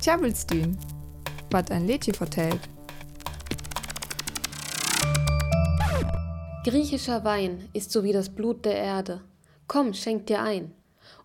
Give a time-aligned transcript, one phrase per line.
[0.00, 0.78] Tjabelstün,
[1.50, 2.60] wat ein Lädchen vertellt.
[6.64, 9.20] Griechischer Wein ist so wie das Blut der Erde.
[9.66, 10.72] Komm, schenk dir ein.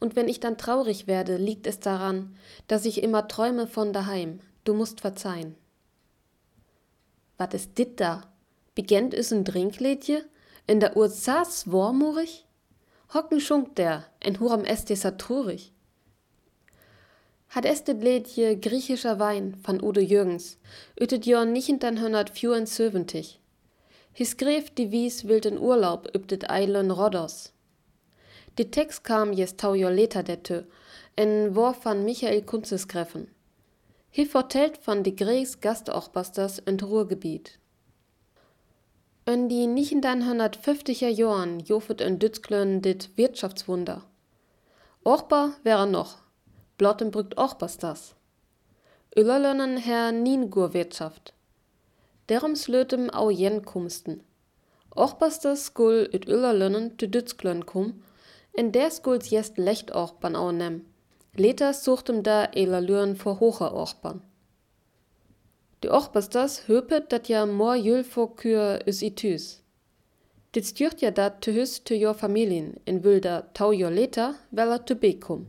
[0.00, 2.34] Und wenn ich dann traurig werde, liegt es daran,
[2.66, 4.40] dass ich immer träume von daheim.
[4.64, 5.54] Du musst verzeihen.
[7.36, 8.22] Wat ist dit da?
[8.74, 10.24] Begent is ein Drinklädje?
[10.66, 12.46] In der Ursas wormurig?
[13.12, 15.74] Hocken schunk der, en huram este satrurig.
[17.54, 20.56] Hat este Lädje griechischer Wein van Udo Jürgens,
[20.98, 23.40] ütet Jorn nicht in 1974.
[24.14, 27.52] His Gref die Wies wild in Urlaub übtet Eilen Rodos.
[28.56, 30.66] Die Text kam jes tau jo later dette,
[31.14, 33.28] en Wor van Michael Kunzesgreffen.
[34.12, 37.58] Hi vertellt von die Gries Gastochbasters in Ruhrgebiet.
[39.26, 44.06] In die 1950er Jahren jofet in Dützklön dit Wirtschaftswunder.
[45.04, 46.21] Ochbar wäre noch,
[46.78, 48.14] Blottenbrückt Ochbasters.
[49.14, 51.34] Öllerlönnen her Ningur Wirtschaft.
[52.28, 54.22] Derum slötem au jen kumsten.
[54.96, 58.02] Ochbasters skul ut Öllerlönnen te Dützklön kum,
[58.52, 60.86] in der skuls jest lecht Ochban au nem.
[61.36, 64.22] Letas suchtem da elalüren vor hocher Ochban.
[65.82, 69.62] Die Ochbasters höpet dat ja mor jül vor kür is itüs.
[70.54, 74.84] Dit stürt ja dat te hüs te jo Familien in wilder tau jo leta, weller
[74.84, 75.46] te bekum.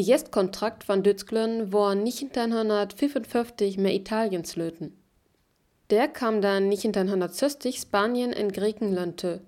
[0.00, 4.96] Die Jest-Kontrakt van Dützglön war nicht in 1955 mehr Italiens löten.
[5.90, 9.42] Der kam dann nicht in 1960 Spanien und Griechenland te.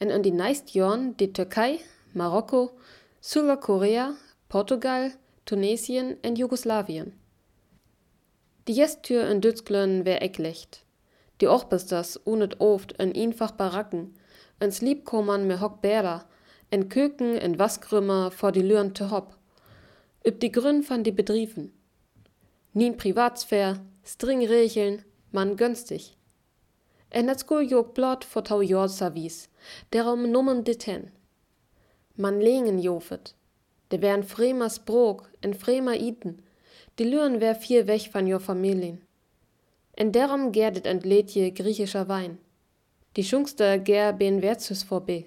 [0.00, 1.78] Und in die nächsten Jahren die Türkei,
[2.14, 2.70] Marokko,
[3.20, 4.14] Südkorea,
[4.48, 5.12] Portugal,
[5.44, 7.12] Tunesien und Jugoslawien.
[8.68, 10.86] Die Jesttür in Dützglön wär ecklecht.
[11.42, 14.14] Die auch bis das unet oft in einfach Baracken,
[14.58, 16.24] ins Liebkommern me hock Bäder,
[16.70, 19.36] en Köken en Wasgrümmer vor die Lüren te hopp.
[20.24, 21.72] Üb die Grün van die Betriefen.
[22.74, 26.16] Nien Privatsphäre, string Regeln, man günstig.
[27.08, 29.48] En dat skul jog blot vor tau Jord Savis,
[29.88, 31.10] derom nummen dit hen.
[32.14, 33.34] Man legen jofet,
[33.88, 36.38] de wären fremer Sprog, en fremer Iten,
[36.98, 39.02] die Lüren wär vier weg van jo Familien.
[39.94, 42.38] En derom gerdet entlädje griechischer Wein.
[43.12, 45.24] Die Schungster ger ben Wertzus vorbe.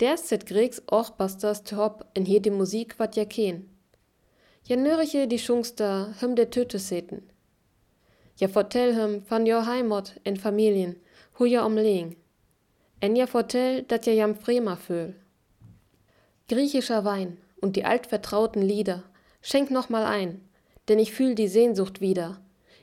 [0.00, 3.77] Der set Gregs och basters te hop en hier die Musik wat ja ken.
[4.68, 7.22] Ja nöriche die Schungster hüm der Töte seten.
[8.36, 10.96] Ja fortell hüm van jo Heimat en Familien,
[11.38, 12.16] hu ja omlegen.
[13.00, 15.14] En ja fortell, dat ja jam fremer fühl.
[16.48, 19.04] Griechischer Wein und die altvertrauten Lieder,
[19.40, 20.46] schenk noch mal ein,
[20.88, 22.38] denn ich fühl die Sehnsucht wieder.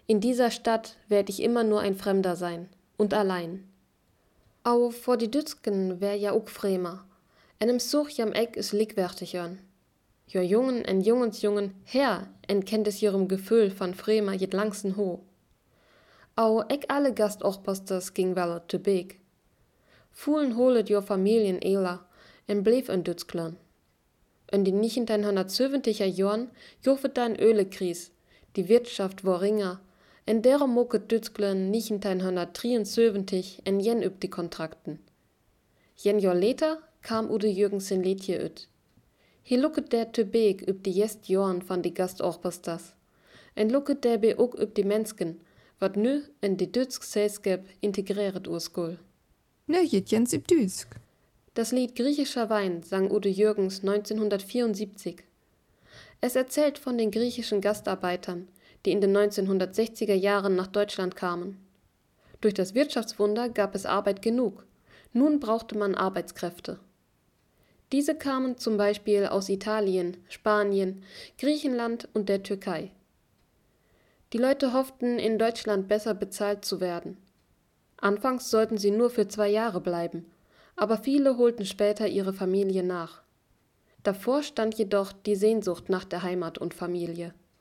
[0.07, 3.63] In dieser Stadt werd ich immer nur ein Fremder sein und allein.
[4.63, 7.06] Au vor die Dützken wär ja ook fremer,
[7.59, 9.59] en im Such jam Eck is lickwertig jörn.
[10.28, 15.24] Jo Jungen en Jungensjungen her en kennt es ihrem Gefühl van fremer jet langsen ho.
[16.36, 19.19] Au eck alle Gastochposters ging weller te beg.
[20.12, 22.06] Fuhlen holet jo Familien Ela
[22.47, 23.58] en bleef in Dützklern.
[24.52, 26.50] In den 1970er Jahren
[26.81, 28.12] jofet dann Ölekris,
[28.56, 29.81] die Wirtschaft war ringer,
[30.25, 35.00] en derer mucket Dützglön 1973 en jen üb die Kontrakten.
[35.96, 38.68] Jen Jahr later kam Ude Jürgensen Letje üt.
[39.47, 42.95] Hi lucket der te beek üb die jest Jorn van die Gastochpasters.
[43.53, 45.39] En der be ook üb die Mensken,
[45.79, 48.97] wat nu in die Dütsk Selskap integriert urskul.
[49.67, 50.95] Ne, jens ib Düsk.
[51.53, 55.23] Das Lied Griechischer Wein sang Udo Jürgens 1974.
[56.22, 58.47] Es erzählt von den griechischen Gastarbeitern,
[58.83, 61.59] die in den 1960er Jahren nach Deutschland kamen.
[62.41, 64.66] Durch das Wirtschaftswunder gab es Arbeit genug.
[65.13, 66.79] Nun brauchte man Arbeitskräfte.
[67.91, 71.03] Diese kamen zum Beispiel aus Italien, Spanien,
[71.38, 72.91] Griechenland und der Türkei.
[74.34, 77.18] Die Leute hofften, in Deutschland besser bezahlt zu werden.
[77.97, 80.25] Anfangs sollten sie nur für zwei Jahre bleiben,
[80.75, 83.22] aber viele holten später ihre Familie nach.
[84.03, 87.33] Davor stand jedoch die Sehnsucht nach der Heimat und Familie.